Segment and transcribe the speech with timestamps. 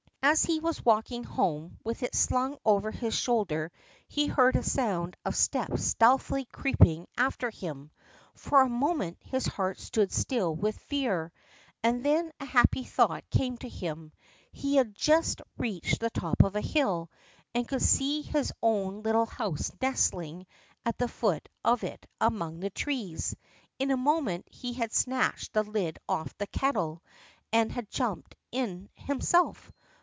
[0.23, 3.71] As he was walking home with it slung over his shoulder
[4.07, 7.89] he heard a sound of steps stealthily creeping after him.
[8.35, 11.33] For a moment his heart stood still with fear,
[11.83, 14.11] and then a happy thought came to him.
[14.51, 17.09] He had just reached the top of a hill,
[17.55, 20.45] and could see his own little house nestling
[20.85, 23.35] at the foot of it among the trees.
[23.79, 27.01] In a moment he had snatched the lid off the kettle
[27.51, 29.71] and had jumped in himself.